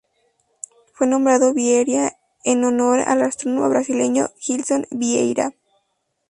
Fue 0.93 1.05
nombrado 1.05 1.53
Vieira 1.53 2.13
en 2.43 2.63
honor 2.65 3.01
al 3.01 3.21
astrónomo 3.21 3.69
brasileño 3.69 4.31
Gilson 4.39 4.87
Vieira. 4.89 5.51